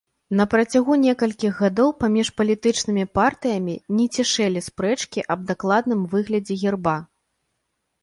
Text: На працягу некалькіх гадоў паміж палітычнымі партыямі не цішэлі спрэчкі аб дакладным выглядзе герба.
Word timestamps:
На 0.37 0.45
працягу 0.53 0.95
некалькіх 1.01 1.59
гадоў 1.65 1.91
паміж 2.01 2.31
палітычнымі 2.41 3.05
партыямі 3.19 3.77
не 4.01 4.09
цішэлі 4.17 4.67
спрэчкі 4.71 5.27
аб 5.37 5.49
дакладным 5.55 6.01
выглядзе 6.19 6.63
герба. 6.67 7.01